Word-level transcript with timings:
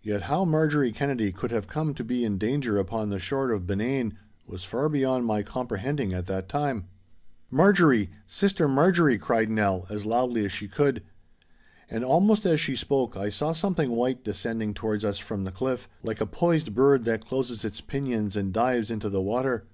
Yet 0.00 0.22
how 0.30 0.44
Marjorie 0.44 0.92
Kennedy 0.92 1.32
could 1.32 1.50
have 1.50 1.66
come 1.66 1.92
to 1.94 2.04
be 2.04 2.24
in 2.24 2.38
danger 2.38 2.78
upon 2.78 3.10
the 3.10 3.18
shore 3.18 3.50
of 3.50 3.66
Benane 3.66 4.12
was 4.46 4.62
far 4.62 4.88
beyond 4.88 5.26
my 5.26 5.42
comprehending 5.42 6.14
at 6.14 6.26
that 6.26 6.48
time. 6.48 6.86
'Marjorie! 7.50 8.10
Sister 8.28 8.68
Marjorie!' 8.68 9.18
cried 9.18 9.50
Nell, 9.50 9.84
as 9.90 10.06
loudly 10.06 10.44
as 10.44 10.52
she 10.52 10.68
could. 10.68 11.02
And 11.90 12.04
almost 12.04 12.46
as 12.46 12.60
she 12.60 12.76
spoke 12.76 13.16
I 13.16 13.28
saw 13.28 13.52
something 13.52 13.90
white 13.90 14.22
descending 14.22 14.72
towards 14.72 15.04
us 15.04 15.18
from 15.18 15.42
the 15.42 15.50
cliff, 15.50 15.88
like 16.00 16.20
a 16.20 16.26
poised 16.26 16.72
bird 16.72 17.02
that 17.06 17.24
closes 17.26 17.64
its 17.64 17.80
pinions 17.80 18.36
and 18.36 18.52
dives 18.54 18.88
into 18.88 19.08
the 19.10 19.20
water. 19.20 19.64